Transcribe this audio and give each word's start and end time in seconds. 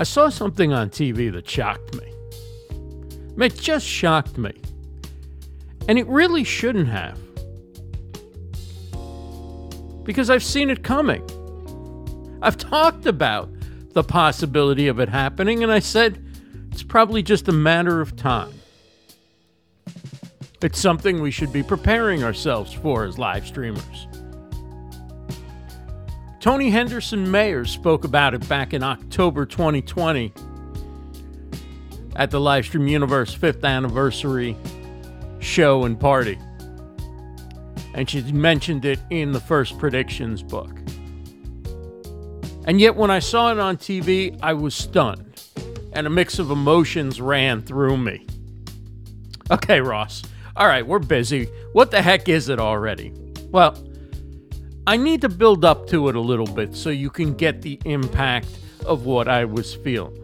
I 0.00 0.02
saw 0.02 0.30
something 0.30 0.72
on 0.72 0.88
TV 0.88 1.30
that 1.30 1.46
shocked 1.46 1.94
me. 1.94 2.10
It 3.36 3.54
just 3.54 3.84
shocked 3.84 4.38
me. 4.38 4.58
And 5.88 5.98
it 5.98 6.06
really 6.06 6.42
shouldn't 6.42 6.88
have. 6.88 7.18
Because 10.02 10.30
I've 10.30 10.42
seen 10.42 10.70
it 10.70 10.82
coming. 10.82 11.22
I've 12.40 12.56
talked 12.56 13.04
about 13.04 13.50
the 13.92 14.02
possibility 14.02 14.88
of 14.88 15.00
it 15.00 15.10
happening, 15.10 15.62
and 15.62 15.70
I 15.70 15.80
said 15.80 16.24
it's 16.72 16.82
probably 16.82 17.22
just 17.22 17.48
a 17.48 17.52
matter 17.52 18.00
of 18.00 18.16
time. 18.16 18.54
It's 20.62 20.80
something 20.80 21.20
we 21.20 21.30
should 21.30 21.52
be 21.52 21.62
preparing 21.62 22.24
ourselves 22.24 22.72
for 22.72 23.04
as 23.04 23.18
live 23.18 23.46
streamers. 23.46 24.08
Toni 26.40 26.70
Henderson 26.70 27.30
Mayer 27.30 27.66
spoke 27.66 28.04
about 28.04 28.32
it 28.32 28.48
back 28.48 28.72
in 28.72 28.82
October 28.82 29.44
2020 29.44 30.32
at 32.16 32.30
the 32.30 32.40
Livestream 32.40 32.88
Universe 32.88 33.36
5th 33.36 33.62
anniversary 33.62 34.56
show 35.40 35.84
and 35.84 36.00
party. 36.00 36.38
And 37.92 38.08
she 38.08 38.22
mentioned 38.32 38.86
it 38.86 39.00
in 39.10 39.32
the 39.32 39.40
first 39.40 39.78
predictions 39.78 40.42
book. 40.42 40.70
And 42.64 42.80
yet, 42.80 42.96
when 42.96 43.10
I 43.10 43.18
saw 43.18 43.52
it 43.52 43.58
on 43.58 43.76
TV, 43.76 44.38
I 44.42 44.54
was 44.54 44.74
stunned, 44.74 45.42
and 45.92 46.06
a 46.06 46.10
mix 46.10 46.38
of 46.38 46.50
emotions 46.50 47.20
ran 47.20 47.60
through 47.60 47.98
me. 47.98 48.26
Okay, 49.50 49.82
Ross. 49.82 50.22
All 50.56 50.66
right, 50.66 50.86
we're 50.86 51.00
busy. 51.00 51.50
What 51.74 51.90
the 51.90 52.00
heck 52.00 52.30
is 52.30 52.48
it 52.48 52.58
already? 52.58 53.12
Well, 53.50 53.76
I 54.86 54.96
need 54.96 55.20
to 55.20 55.28
build 55.28 55.64
up 55.64 55.86
to 55.88 56.08
it 56.08 56.16
a 56.16 56.20
little 56.20 56.46
bit 56.46 56.74
so 56.74 56.90
you 56.90 57.10
can 57.10 57.34
get 57.34 57.62
the 57.62 57.78
impact 57.84 58.48
of 58.86 59.04
what 59.04 59.28
I 59.28 59.44
was 59.44 59.74
feeling. 59.74 60.16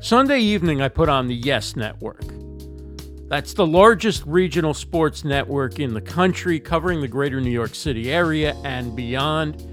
Sunday 0.00 0.38
evening, 0.40 0.82
I 0.82 0.88
put 0.88 1.08
on 1.08 1.26
the 1.26 1.34
Yes 1.34 1.74
Network. 1.74 2.22
That's 3.28 3.54
the 3.54 3.66
largest 3.66 4.22
regional 4.24 4.72
sports 4.72 5.24
network 5.24 5.80
in 5.80 5.94
the 5.94 6.00
country, 6.00 6.60
covering 6.60 7.00
the 7.00 7.08
greater 7.08 7.40
New 7.40 7.50
York 7.50 7.74
City 7.74 8.12
area 8.12 8.54
and 8.62 8.94
beyond. 8.94 9.66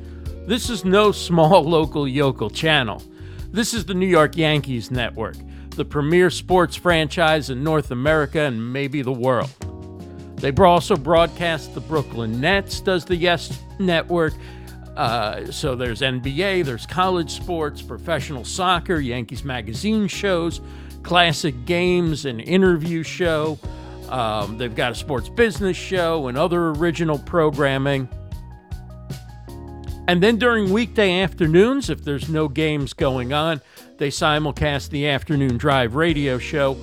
This 0.48 0.72
is 0.72 0.84
no 0.84 1.12
small 1.12 1.64
local 1.64 2.08
yokel 2.08 2.50
channel. 2.50 3.04
This 3.52 3.76
is 3.76 3.86
the 3.86 3.94
New 3.94 4.08
York 4.08 4.36
Yankees 4.38 4.90
Network, 4.90 5.36
the 5.72 5.86
premier 5.86 6.32
sports 6.32 6.76
franchise 6.76 7.52
in 7.52 7.64
North 7.64 7.92
America 7.92 8.40
and 8.40 8.74
maybe 8.74 9.04
the 9.04 9.12
world. 9.12 9.52
They 10.44 10.52
also 10.52 10.98
broadcast 10.98 11.74
the 11.74 11.80
Brooklyn 11.80 12.42
Nets, 12.42 12.82
does 12.82 13.06
the 13.06 13.16
Yes 13.16 13.62
Network. 13.80 14.34
Uh, 14.98 15.46
so 15.46 15.74
there's 15.74 16.02
NBA, 16.02 16.66
there's 16.66 16.86
college 16.86 17.32
sports, 17.32 17.82
professional 17.82 18.44
soccer, 18.44 19.00
Yankees 19.00 19.46
magazine 19.46 20.06
shows, 20.10 20.60
classic 21.02 21.64
games, 21.66 22.26
and 22.26 22.42
interview 22.42 23.04
show. 23.04 23.58
Um, 24.10 24.58
they've 24.58 24.76
got 24.76 24.92
a 24.92 24.96
sports 24.96 25.30
business 25.30 25.78
show 25.78 26.28
and 26.28 26.38
other 26.38 26.72
original 26.72 27.20
programming. 27.20 28.10
And 30.10 30.22
then 30.22 30.36
during 30.36 30.74
weekday 30.74 31.22
afternoons, 31.22 31.90
if 31.90 32.04
there's 32.04 32.28
no 32.28 32.50
games 32.50 32.92
going 32.92 33.32
on, 33.32 33.62
they 33.98 34.10
simulcast 34.10 34.90
the 34.90 35.08
afternoon 35.08 35.56
drive 35.56 35.96
radio 35.96 36.38
show 36.38 36.74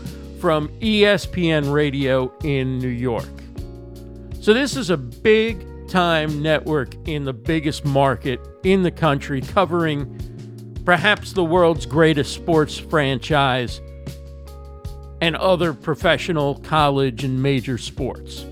from 0.41 0.69
ESPN 0.81 1.71
Radio 1.71 2.33
in 2.43 2.79
New 2.79 2.89
York. 2.89 3.40
So 4.41 4.55
this 4.55 4.75
is 4.75 4.89
a 4.89 4.97
big 4.97 5.87
time 5.87 6.41
network 6.41 6.95
in 7.07 7.27
the 7.27 7.33
biggest 7.35 7.85
market 7.85 8.41
in 8.63 8.83
the 8.83 8.91
country, 8.91 9.43
covering 9.43 10.19
perhaps 10.87 11.35
the 11.35 11.45
world's 11.45 11.85
greatest 11.85 12.33
sports 12.33 12.79
franchise 12.79 13.83
and 15.21 15.37
other 15.37 15.75
professional 15.75 16.55
college 16.61 17.23
and 17.23 17.43
major 17.43 17.77
sports. 17.77 18.47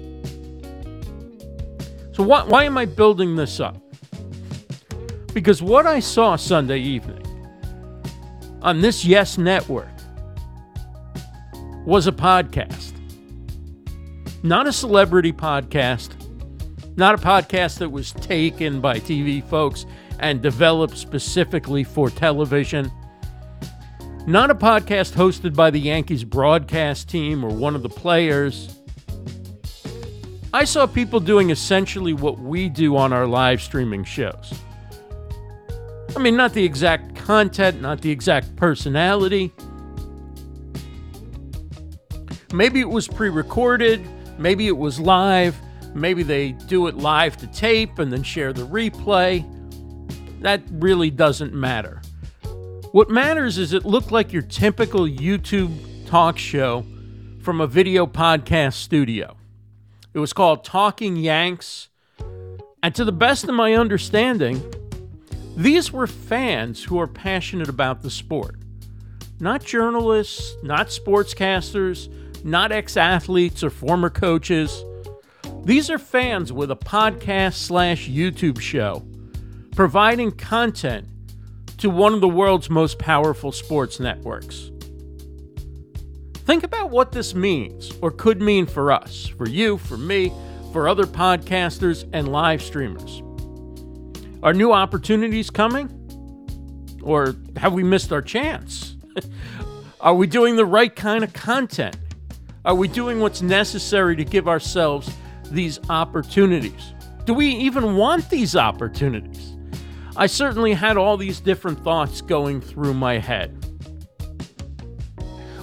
So, 2.13 2.23
why, 2.23 2.45
why 2.45 2.65
am 2.65 2.77
I 2.77 2.85
building 2.85 3.37
this 3.37 3.59
up? 3.59 3.81
Because 5.33 5.63
what 5.63 5.87
I 5.87 6.01
saw 6.01 6.37
Sunday 6.37 6.81
evening 6.81 7.25
on 8.61 8.83
this 8.83 9.07
Yes 9.07 9.39
Network 9.39 9.89
was 11.87 12.07
a 12.07 12.13
podcast 12.13 12.98
not 14.43 14.67
a 14.67 14.73
celebrity 14.73 15.33
podcast, 15.33 16.11
not 16.97 17.15
a 17.15 17.19
podcast 17.19 17.79
that 17.79 17.91
was 17.91 18.13
taken 18.13 18.81
by 18.81 18.99
TV 18.99 19.43
folks 19.43 19.87
and 20.21 20.43
developed 20.43 20.97
specifically 20.97 21.85
for 21.85 22.11
television, 22.11 22.91
not 24.27 24.51
a 24.51 24.55
podcast 24.55 25.15
hosted 25.15 25.55
by 25.55 25.71
the 25.71 25.81
Yankees 25.81 26.25
broadcast 26.25 27.09
team 27.09 27.45
or 27.45 27.51
one 27.51 27.75
of 27.75 27.83
the 27.83 27.89
players. 27.89 28.77
I 30.53 30.65
saw 30.65 30.87
people 30.87 31.21
doing 31.21 31.51
essentially 31.51 32.15
what 32.15 32.39
we 32.39 32.69
do 32.69 32.97
on 32.97 33.13
our 33.13 33.27
live 33.27 33.61
streaming 33.61 34.05
shows. 34.05 34.53
I 36.17 36.21
mean, 36.21 36.37
not 36.37 36.55
the 36.55 36.65
exact 36.65 37.17
content, 37.17 37.81
not 37.81 38.01
the 38.01 38.11
exact 38.11 38.57
personality. 38.57 39.53
Maybe 42.53 42.81
it 42.81 42.89
was 42.89 43.07
pre 43.07 43.29
recorded, 43.29 44.07
Maybe 44.39 44.69
it 44.69 44.77
was 44.77 45.01
live. 45.01 45.57
Maybe 45.95 46.23
they 46.23 46.53
do 46.53 46.87
it 46.87 46.97
live 46.97 47.37
to 47.39 47.47
tape 47.49 47.99
and 47.99 48.13
then 48.13 48.23
share 48.23 48.53
the 48.53 48.67
replay. 48.67 49.45
That 50.41 50.63
really 50.71 51.11
doesn't 51.11 51.53
matter. 51.53 52.01
What 52.93 53.11
matters 53.11 53.59
is 53.59 53.73
it 53.73 53.85
looked 53.85 54.13
like 54.13 54.33
your 54.33 54.43
typical 54.43 55.01
YouTube 55.01 56.07
talk 56.07 56.39
show 56.39 56.87
from 57.43 57.61
a 57.61 57.67
video 57.67 58.07
podcast 58.07 58.75
studio. 58.75 59.37
It 60.15 60.21
was 60.21 60.33
called 60.33 60.65
Talking 60.65 61.17
Yanks. 61.17 61.89
And 62.83 62.95
to 62.95 63.05
the 63.05 63.13
best 63.13 63.45
of 63.45 63.55
my 63.55 63.75
understanding, 63.75 64.63
these 65.57 65.93
were 65.93 66.07
fans 66.07 66.85
who 66.85 67.01
are 67.01 67.09
passionate 67.09 67.69
about 67.69 68.03
the 68.03 68.11
sport. 68.11 68.57
Not 69.41 69.65
journalists, 69.65 70.55
not 70.63 70.89
sportscasters, 70.89 72.09
not 72.45 72.73
ex 72.73 72.97
athletes 72.97 73.63
or 73.63 73.71
former 73.71 74.11
coaches. 74.11 74.85
These 75.65 75.91
are 75.91 75.99
fans 75.99 76.53
with 76.53 76.71
a 76.71 76.77
podcast 76.77 77.55
slash 77.55 78.09
YouTube 78.09 78.61
show 78.61 79.07
providing 79.75 80.33
content 80.33 81.07
to 81.77 81.89
one 81.89 82.13
of 82.13 82.21
the 82.21 82.29
world's 82.29 82.69
most 82.69 82.99
powerful 82.99 83.53
sports 83.53 84.01
networks. 84.01 84.71
Think 86.35 86.65
about 86.65 86.91
what 86.91 87.13
this 87.13 87.35
means 87.35 87.93
or 88.03 88.11
could 88.11 88.41
mean 88.43 88.67
for 88.67 88.91
us, 88.91 89.27
for 89.27 89.49
you, 89.49 89.79
for 89.79 89.97
me, 89.97 90.33
for 90.73 90.89
other 90.89 91.05
podcasters 91.05 92.09
and 92.13 92.33
live 92.33 92.61
streamers. 92.61 93.23
Are 94.43 94.53
new 94.53 94.73
opportunities 94.73 95.51
coming? 95.51 95.95
Or 97.03 97.37
have 97.57 97.73
we 97.73 97.83
missed 97.83 98.13
our 98.13 98.23
chance? 98.23 98.97
Are 100.01 100.15
we 100.15 100.27
doing 100.27 100.57
the 100.57 100.67
right 100.67 100.95
kind 100.95 101.23
of 101.23 101.33
content? 101.33 101.97
Are 102.69 102.75
we 102.75 102.87
doing 102.87 103.21
what's 103.21 103.41
necessary 103.41 104.15
to 104.17 104.27
give 104.27 104.47
ourselves 104.47 105.11
these 105.51 105.81
opportunities? 105.89 106.93
Do 107.25 107.33
we 107.33 107.47
even 107.47 107.97
want 107.97 108.29
these 108.29 108.55
opportunities? 108.55 109.57
I 110.19 110.27
certainly 110.27 110.75
had 110.75 110.99
all 110.99 111.17
these 111.17 111.41
different 111.41 111.83
thoughts 111.83 112.21
going 112.21 112.61
through 112.61 112.93
my 112.93 113.17
head. 113.17 113.65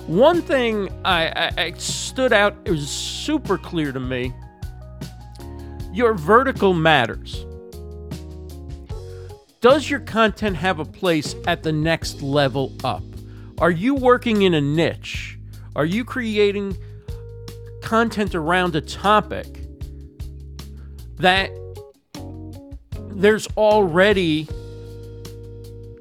One 0.08 0.42
thing 0.42 0.90
I, 1.06 1.52
I, 1.56 1.74
stood 1.78 2.34
out, 2.34 2.58
it 2.66 2.72
was 2.72 2.90
super 2.90 3.60
clear 3.60 3.92
to 3.92 4.00
me 4.00 4.34
your 5.94 6.16
vertical 6.16 6.74
matters. 6.74 7.46
Does 9.62 9.92
your 9.92 10.00
content 10.00 10.56
have 10.56 10.80
a 10.80 10.86
place 10.86 11.36
at 11.46 11.62
the 11.62 11.72
next 11.72 12.24
level 12.24 12.74
up? 12.84 13.04
Are 13.60 13.70
you 13.70 13.94
working 13.94 14.42
in 14.42 14.56
a 14.56 14.62
niche? 14.62 15.38
Are 15.76 15.86
you 15.86 16.04
creating 16.04 16.76
content 17.86 18.36
around 18.36 18.76
a 18.76 18.82
topic 18.82 19.62
that 21.18 21.50
there's 23.12 23.48
already 23.56 24.48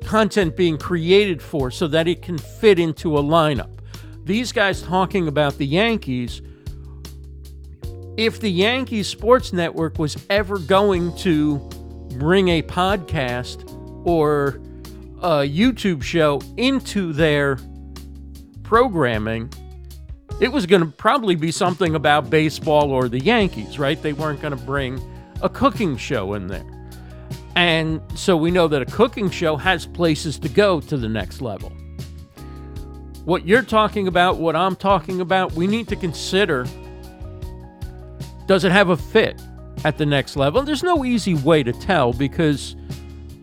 content 0.04 0.56
being 0.56 0.78
created 0.78 1.40
for 1.40 1.70
so 1.70 1.86
that 1.86 2.08
it 2.08 2.22
can 2.22 2.38
fit 2.38 2.78
into 2.78 3.16
a 3.16 3.22
lineup. 3.22 3.70
These 4.24 4.50
guys 4.50 4.82
talking 4.82 5.28
about 5.28 5.58
the 5.58 5.66
Yankees, 5.66 6.40
if 8.16 8.40
the 8.40 8.50
Yankees 8.50 9.06
Sports 9.06 9.52
Network 9.52 9.98
was 9.98 10.16
ever 10.30 10.58
going 10.58 11.14
to 11.18 11.58
bring 12.18 12.48
a 12.48 12.62
podcast 12.62 13.70
or 14.06 14.60
a 15.18 15.46
YouTube 15.46 16.02
show 16.02 16.40
into 16.56 17.12
their 17.12 17.58
programming, 18.62 19.52
it 20.40 20.52
was 20.52 20.66
going 20.66 20.82
to 20.82 20.88
probably 20.88 21.34
be 21.34 21.50
something 21.50 21.94
about 21.94 22.30
baseball 22.30 22.90
or 22.90 23.08
the 23.08 23.20
Yankees, 23.20 23.78
right? 23.78 24.00
They 24.00 24.12
weren't 24.12 24.40
going 24.40 24.56
to 24.56 24.64
bring 24.64 25.00
a 25.42 25.48
cooking 25.48 25.96
show 25.96 26.34
in 26.34 26.48
there. 26.48 26.64
And 27.56 28.00
so 28.14 28.36
we 28.36 28.50
know 28.50 28.66
that 28.68 28.82
a 28.82 28.86
cooking 28.86 29.30
show 29.30 29.56
has 29.56 29.86
places 29.86 30.38
to 30.40 30.48
go 30.48 30.80
to 30.80 30.96
the 30.96 31.08
next 31.08 31.40
level. 31.40 31.70
What 33.24 33.46
you're 33.46 33.62
talking 33.62 34.08
about, 34.08 34.38
what 34.38 34.56
I'm 34.56 34.76
talking 34.76 35.20
about, 35.20 35.52
we 35.52 35.66
need 35.66 35.88
to 35.88 35.96
consider 35.96 36.66
does 38.46 38.64
it 38.64 38.72
have 38.72 38.90
a 38.90 38.96
fit 38.96 39.40
at 39.84 39.96
the 39.96 40.04
next 40.04 40.36
level? 40.36 40.62
There's 40.62 40.82
no 40.82 41.04
easy 41.04 41.34
way 41.34 41.62
to 41.62 41.72
tell 41.72 42.12
because 42.12 42.76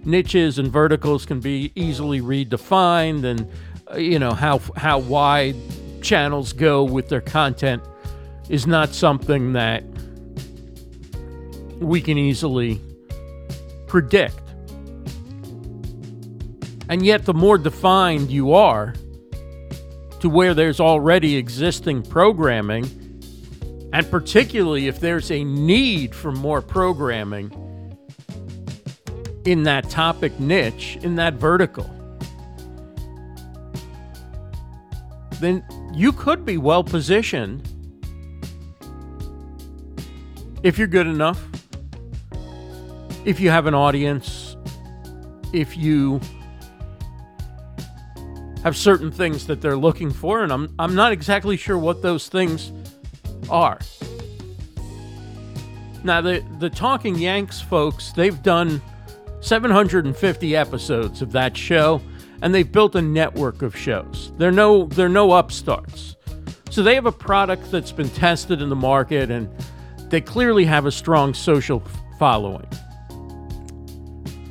niches 0.06 0.60
and 0.60 0.72
verticals 0.72 1.26
can 1.26 1.40
be 1.40 1.72
easily 1.76 2.22
redefined 2.22 3.24
and 3.24 3.48
uh, 3.92 3.98
you 3.98 4.18
know 4.18 4.32
how 4.32 4.60
how 4.76 4.98
wide 5.00 5.56
channels 6.02 6.54
go 6.54 6.84
with 6.84 7.10
their 7.10 7.22
content 7.22 7.84
is 8.50 8.68
not 8.68 8.90
something 8.90 9.54
that 9.54 9.84
we 11.80 12.02
can 12.02 12.18
easily 12.18 12.80
predict. 13.88 14.38
And 16.90 17.06
yet, 17.06 17.26
the 17.26 17.34
more 17.34 17.58
defined 17.58 18.30
you 18.30 18.54
are 18.54 18.94
to 20.20 20.30
where 20.30 20.54
there's 20.54 20.80
already 20.80 21.38
existing 21.38 22.04
programming, 22.04 22.86
and 23.94 24.10
particularly 24.12 24.88
if 24.88 25.00
there's 25.00 25.32
a 25.32 25.44
need 25.44 26.14
for 26.14 26.32
more 26.32 26.62
programming 26.62 27.52
in 29.46 29.64
that 29.64 29.90
topic 29.90 30.40
niche, 30.40 30.98
in 31.02 31.16
that 31.16 31.36
vertical, 31.36 31.90
then 35.40 35.64
you 35.94 36.12
could 36.12 36.46
be 36.46 36.58
well 36.58 36.84
positioned 36.84 37.68
if 40.64 40.78
you're 40.78 40.88
good 40.88 41.08
enough, 41.08 41.44
if 43.26 43.40
you 43.40 43.50
have 43.50 43.66
an 43.66 43.74
audience, 43.74 44.56
if 45.54 45.76
you 45.76 46.22
have 48.64 48.78
certain 48.78 49.12
things 49.12 49.48
that 49.48 49.60
they're 49.60 49.78
looking 49.78 50.12
for, 50.12 50.44
and 50.44 50.54
I'm, 50.54 50.74
I'm 50.78 50.94
not 50.94 51.12
exactly 51.12 51.58
sure 51.58 51.78
what 51.78 52.02
those 52.02 52.30
things 52.30 52.72
are. 53.50 53.80
Now, 56.04 56.22
the, 56.22 56.44
the 56.60 56.70
Talking 56.70 57.18
Yanks 57.18 57.60
folks, 57.60 58.12
they've 58.12 58.42
done 58.42 58.82
750 59.42 60.56
episodes 60.56 61.22
of 61.22 61.32
that 61.32 61.58
show, 61.58 62.02
and 62.42 62.54
they've 62.54 62.72
built 62.72 62.96
a 62.96 63.02
network 63.02 63.62
of 63.62 63.76
shows. 63.76 64.32
They're 64.38 64.52
no, 64.52 64.86
they're 64.86 65.10
no 65.10 65.34
upstarts. 65.34 66.16
So 66.70 66.84
they 66.84 66.96
have 66.96 67.06
a 67.06 67.12
product 67.12 67.70
that's 67.70 67.92
been 67.92 68.10
tested 68.10 68.62
in 68.62 68.70
the 68.70 68.76
market, 68.76 69.30
and 69.30 69.50
they 70.10 70.22
clearly 70.22 70.66
have 70.66 70.86
a 70.86 70.92
strong 70.92 71.34
social 71.34 71.84
following. 72.18 72.68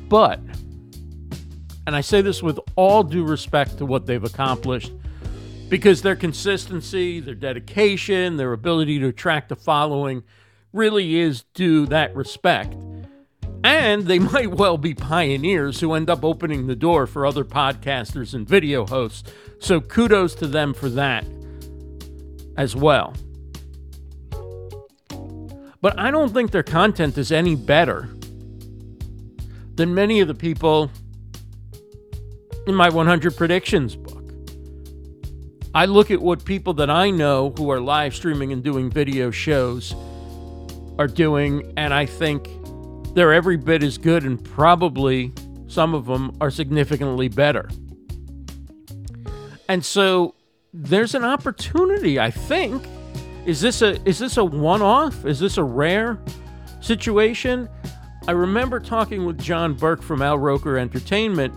But, 0.07 0.39
and 1.87 1.95
I 1.95 2.01
say 2.01 2.21
this 2.21 2.43
with 2.43 2.59
all 2.75 3.03
due 3.03 3.25
respect 3.25 3.77
to 3.79 3.85
what 3.85 4.05
they've 4.05 4.23
accomplished, 4.23 4.91
because 5.69 6.01
their 6.01 6.15
consistency, 6.15 7.19
their 7.19 7.33
dedication, 7.33 8.37
their 8.37 8.53
ability 8.53 8.99
to 8.99 9.07
attract 9.07 9.51
a 9.51 9.55
following 9.55 10.23
really 10.73 11.17
is 11.17 11.43
due 11.53 11.85
that 11.87 12.15
respect. 12.15 12.75
And 13.63 14.03
they 14.05 14.19
might 14.33 14.51
well 14.51 14.77
be 14.77 14.93
pioneers 14.93 15.79
who 15.79 15.93
end 15.93 16.09
up 16.09 16.23
opening 16.23 16.67
the 16.67 16.75
door 16.75 17.07
for 17.07 17.25
other 17.25 17.43
podcasters 17.43 18.33
and 18.33 18.47
video 18.47 18.85
hosts. 18.85 19.31
So 19.59 19.81
kudos 19.81 20.35
to 20.35 20.47
them 20.47 20.73
for 20.73 20.89
that 20.89 21.25
as 22.57 22.75
well. 22.75 23.13
But 25.81 25.99
I 25.99 26.11
don't 26.11 26.31
think 26.31 26.51
their 26.51 26.63
content 26.63 27.17
is 27.17 27.31
any 27.31 27.55
better 27.55 28.09
than 29.75 29.95
many 29.95 30.19
of 30.19 30.27
the 30.27 30.35
people 30.35 30.91
in 32.67 32.75
my 32.75 32.89
100 32.89 33.35
predictions 33.35 33.95
book. 33.95 34.31
I 35.73 35.85
look 35.85 36.11
at 36.11 36.21
what 36.21 36.45
people 36.45 36.73
that 36.75 36.89
I 36.89 37.09
know 37.09 37.53
who 37.57 37.71
are 37.71 37.79
live 37.79 38.13
streaming 38.13 38.51
and 38.51 38.63
doing 38.63 38.91
video 38.91 39.31
shows 39.31 39.95
are 40.99 41.07
doing, 41.07 41.73
and 41.77 41.93
I 41.93 42.05
think 42.05 42.47
they're 43.13 43.33
every 43.33 43.57
bit 43.57 43.83
as 43.83 43.97
good, 43.97 44.23
and 44.23 44.43
probably 44.43 45.33
some 45.67 45.93
of 45.93 46.05
them 46.05 46.35
are 46.41 46.51
significantly 46.51 47.27
better. 47.27 47.69
And 49.69 49.83
so 49.83 50.35
there's 50.73 51.15
an 51.15 51.23
opportunity, 51.23 52.19
I 52.19 52.31
think. 52.31 52.85
Is 53.45 53.61
this 53.61 53.81
a 53.81 54.01
is 54.07 54.19
this 54.19 54.37
a 54.37 54.43
one-off? 54.43 55.25
Is 55.25 55.39
this 55.39 55.57
a 55.57 55.63
rare 55.63 56.19
situation? 56.81 57.69
I 58.27 58.31
remember 58.33 58.79
talking 58.79 59.25
with 59.25 59.39
John 59.39 59.73
Burke 59.73 60.03
from 60.03 60.21
Al 60.21 60.37
Roker 60.37 60.77
Entertainment, 60.77 61.53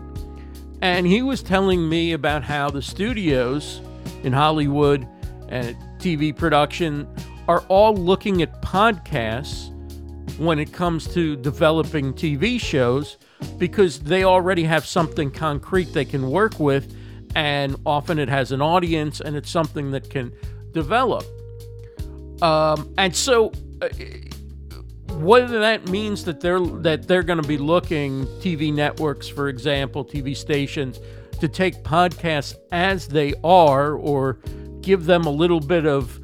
and 0.81 1.07
he 1.07 1.23
was 1.23 1.43
telling 1.43 1.89
me 1.89 2.13
about 2.13 2.43
how 2.43 2.71
the 2.71 2.81
studios 2.81 3.81
in 4.23 4.33
Hollywood 4.33 5.07
and 5.49 5.77
TV 5.99 6.35
production 6.35 7.07
are 7.49 7.61
all 7.69 7.95
looking 7.95 8.41
at 8.43 8.63
podcasts 8.63 9.74
when 10.39 10.59
it 10.59 10.73
comes 10.73 11.13
to 11.15 11.37
developing 11.37 12.13
TV 12.13 12.61
shows 12.61 13.19
because 13.59 14.01
they 14.01 14.25
already 14.25 14.65
have 14.65 14.87
something 14.87 15.31
concrete 15.31 15.93
they 15.93 16.05
can 16.05 16.31
work 16.31 16.59
with 16.59 16.95
and 17.35 17.77
often 17.85 18.19
it 18.19 18.29
has 18.29 18.53
an 18.53 18.63
audience 18.63 19.21
and 19.21 19.37
it's 19.37 19.51
something 19.51 19.91
that 19.91 20.09
can 20.11 20.33
develop. 20.73 21.25
Um, 22.43 22.93
and 22.99 23.15
so, 23.15 23.53
uh, 23.81 23.89
whether 25.15 25.61
that 25.61 25.89
means 25.89 26.25
that 26.25 26.41
they're 26.41 26.61
that 26.61 27.07
they're 27.07 27.23
going 27.23 27.41
to 27.41 27.49
be 27.49 27.59
looking 27.59 28.27
TV 28.41 28.73
networks, 28.73 29.29
for 29.29 29.49
example, 29.49 30.05
TV 30.05 30.37
stations, 30.37 31.01
to 31.41 31.49
take 31.49 31.83
podcasts 31.85 32.55
as 32.73 33.09
they 33.09 33.35
are, 33.45 33.95
or 33.95 34.39
give 34.81 35.07
them 35.07 35.25
a 35.25 35.31
little 35.31 35.61
bit 35.61 35.87
of 35.87 36.21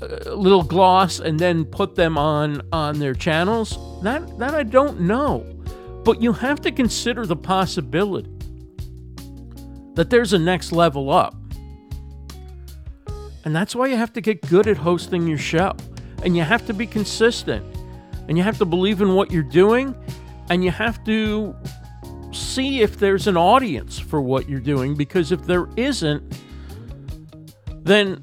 little 0.00 0.62
gloss 0.62 1.18
and 1.18 1.38
then 1.38 1.64
put 1.64 1.94
them 1.94 2.16
on 2.16 2.62
on 2.72 2.98
their 2.98 3.14
channels, 3.14 3.78
that 4.02 4.38
that 4.38 4.54
I 4.54 4.62
don't 4.62 5.00
know. 5.00 5.44
But 6.04 6.22
you 6.22 6.32
have 6.32 6.60
to 6.62 6.72
consider 6.72 7.26
the 7.26 7.36
possibility 7.36 8.30
that 9.94 10.10
there's 10.10 10.32
a 10.32 10.38
next 10.38 10.72
level 10.72 11.10
up. 11.10 11.34
And 13.44 13.54
that's 13.54 13.74
why 13.74 13.86
you 13.88 13.96
have 13.96 14.12
to 14.12 14.20
get 14.20 14.40
good 14.42 14.68
at 14.68 14.76
hosting 14.76 15.26
your 15.26 15.38
show. 15.38 15.74
And 16.22 16.36
you 16.36 16.42
have 16.42 16.66
to 16.66 16.74
be 16.74 16.86
consistent. 16.86 17.64
And 18.28 18.36
you 18.36 18.44
have 18.44 18.58
to 18.58 18.64
believe 18.64 19.00
in 19.00 19.14
what 19.14 19.30
you're 19.30 19.42
doing. 19.42 19.94
And 20.50 20.62
you 20.62 20.70
have 20.70 21.02
to 21.04 21.56
see 22.30 22.80
if 22.80 22.98
there's 22.98 23.26
an 23.26 23.36
audience 23.36 23.98
for 23.98 24.20
what 24.20 24.48
you're 24.48 24.60
doing. 24.60 24.94
Because 24.94 25.32
if 25.32 25.44
there 25.46 25.66
isn't, 25.76 26.22
then 27.82 28.22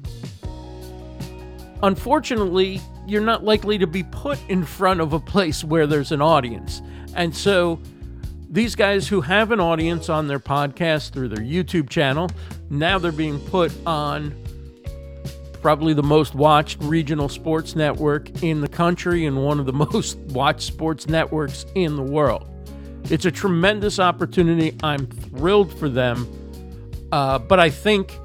unfortunately, 1.86 2.80
you're 3.06 3.22
not 3.22 3.44
likely 3.44 3.78
to 3.78 3.86
be 3.86 4.02
put 4.02 4.38
in 4.48 4.64
front 4.64 5.00
of 5.00 5.12
a 5.12 5.20
place 5.20 5.62
where 5.62 5.86
there's 5.86 6.10
an 6.10 6.20
audience. 6.20 6.82
And 7.14 7.34
so 7.34 7.80
these 8.50 8.74
guys 8.74 9.06
who 9.06 9.20
have 9.20 9.52
an 9.52 9.60
audience 9.60 10.08
on 10.08 10.26
their 10.26 10.40
podcast 10.40 11.12
through 11.12 11.28
their 11.28 11.44
YouTube 11.44 11.88
channel, 11.88 12.28
now 12.70 12.98
they're 12.98 13.12
being 13.12 13.38
put 13.38 13.72
on 13.86 14.34
probably 15.62 15.94
the 15.94 16.02
most 16.02 16.34
watched 16.34 16.82
regional 16.82 17.28
sports 17.28 17.76
network 17.76 18.42
in 18.42 18.60
the 18.60 18.68
country 18.68 19.24
and 19.24 19.44
one 19.44 19.60
of 19.60 19.66
the 19.66 19.72
most 19.92 20.18
watched 20.18 20.62
sports 20.62 21.08
networks 21.08 21.66
in 21.76 21.94
the 21.94 22.02
world. 22.02 22.48
It's 23.04 23.24
a 23.24 23.30
tremendous 23.30 24.00
opportunity. 24.00 24.76
I'm 24.82 25.06
thrilled 25.06 25.76
for 25.78 25.88
them. 25.88 26.26
Uh, 27.12 27.38
but 27.38 27.60
I 27.60 27.70
think 27.70 28.18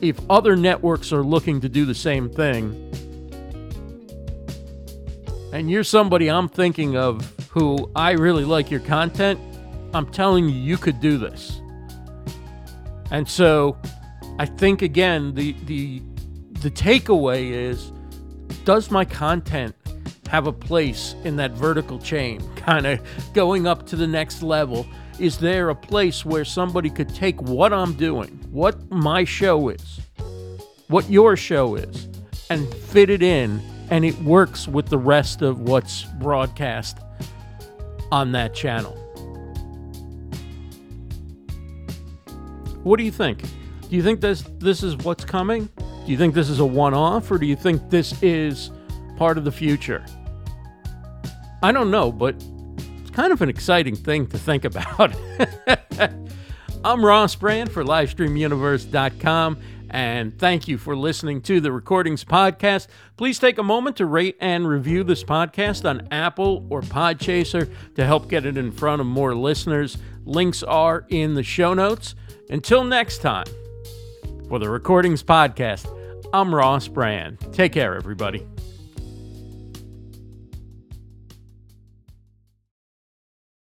if 0.00 0.18
other 0.30 0.56
networks 0.56 1.12
are 1.12 1.22
looking 1.22 1.60
to 1.60 1.68
do 1.68 1.84
the 1.84 1.94
same 1.94 2.28
thing, 2.28 2.86
and 5.52 5.70
you're 5.70 5.84
somebody 5.84 6.30
I'm 6.30 6.48
thinking 6.48 6.96
of 6.96 7.32
who 7.50 7.90
I 7.96 8.12
really 8.12 8.44
like 8.44 8.70
your 8.70 8.80
content, 8.80 9.40
I'm 9.92 10.06
telling 10.10 10.48
you, 10.48 10.54
you 10.54 10.76
could 10.76 11.00
do 11.00 11.18
this. 11.18 11.60
And 13.10 13.28
so 13.28 13.76
I 14.38 14.46
think 14.46 14.82
again, 14.82 15.34
the 15.34 15.54
the 15.64 16.02
the 16.60 16.70
takeaway 16.70 17.50
is 17.50 17.92
does 18.64 18.90
my 18.90 19.04
content 19.04 19.74
have 20.30 20.46
a 20.46 20.52
place 20.52 21.16
in 21.24 21.34
that 21.34 21.50
vertical 21.50 21.98
chain, 21.98 22.40
kind 22.54 22.86
of 22.86 23.00
going 23.34 23.66
up 23.66 23.84
to 23.88 23.96
the 23.96 24.06
next 24.06 24.44
level? 24.44 24.86
Is 25.18 25.38
there 25.38 25.70
a 25.70 25.74
place 25.74 26.24
where 26.24 26.44
somebody 26.44 26.88
could 26.88 27.12
take 27.12 27.42
what 27.42 27.72
I'm 27.72 27.94
doing, 27.94 28.38
what 28.52 28.88
my 28.92 29.24
show 29.24 29.70
is, 29.70 30.00
what 30.86 31.10
your 31.10 31.36
show 31.36 31.74
is, 31.74 32.08
and 32.48 32.72
fit 32.72 33.10
it 33.10 33.24
in 33.24 33.60
and 33.90 34.04
it 34.04 34.16
works 34.22 34.68
with 34.68 34.86
the 34.86 34.98
rest 34.98 35.42
of 35.42 35.62
what's 35.62 36.04
broadcast 36.20 36.98
on 38.12 38.30
that 38.30 38.54
channel. 38.54 38.92
What 42.84 42.98
do 42.98 43.02
you 43.02 43.10
think? 43.10 43.42
Do 43.88 43.96
you 43.96 44.02
think 44.04 44.20
this 44.20 44.44
this 44.58 44.84
is 44.84 44.96
what's 44.98 45.24
coming? 45.24 45.68
Do 45.76 46.12
you 46.12 46.16
think 46.16 46.34
this 46.34 46.48
is 46.48 46.60
a 46.60 46.64
one-off 46.64 47.28
or 47.32 47.38
do 47.38 47.46
you 47.46 47.56
think 47.56 47.90
this 47.90 48.14
is 48.22 48.70
part 49.16 49.36
of 49.36 49.44
the 49.44 49.52
future? 49.52 50.04
I 51.62 51.72
don't 51.72 51.90
know, 51.90 52.10
but 52.10 52.36
it's 52.98 53.10
kind 53.10 53.32
of 53.32 53.42
an 53.42 53.48
exciting 53.48 53.94
thing 53.96 54.26
to 54.28 54.38
think 54.38 54.64
about. 54.66 55.14
I'm 56.84 57.04
Ross 57.04 57.34
Brand 57.34 57.70
for 57.70 57.84
LivestreamUniverse.com, 57.84 59.58
and 59.90 60.38
thank 60.38 60.66
you 60.68 60.78
for 60.78 60.96
listening 60.96 61.42
to 61.42 61.60
the 61.60 61.70
Recordings 61.70 62.24
Podcast. 62.24 62.86
Please 63.18 63.38
take 63.38 63.58
a 63.58 63.62
moment 63.62 63.96
to 63.98 64.06
rate 64.06 64.38
and 64.40 64.66
review 64.66 65.04
this 65.04 65.22
podcast 65.22 65.88
on 65.88 66.08
Apple 66.10 66.66
or 66.70 66.80
Podchaser 66.80 67.70
to 67.96 68.06
help 68.06 68.28
get 68.30 68.46
it 68.46 68.56
in 68.56 68.72
front 68.72 69.00
of 69.00 69.06
more 69.06 69.34
listeners. 69.34 69.98
Links 70.24 70.62
are 70.62 71.04
in 71.10 71.34
the 71.34 71.42
show 71.42 71.74
notes. 71.74 72.14
Until 72.48 72.84
next 72.84 73.18
time, 73.18 73.46
for 74.48 74.58
the 74.58 74.70
Recordings 74.70 75.22
Podcast, 75.22 75.86
I'm 76.32 76.54
Ross 76.54 76.88
Brand. 76.88 77.38
Take 77.52 77.72
care, 77.72 77.94
everybody. 77.94 78.46